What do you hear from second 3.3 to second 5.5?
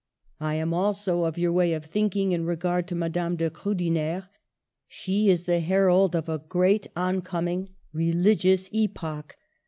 de Kriidener. She is